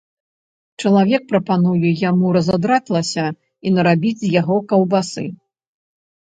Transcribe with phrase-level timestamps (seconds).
[0.83, 3.27] Чалавек прапануе яму разадраць лася
[3.69, 5.25] і нарабіць з яго каўбасы.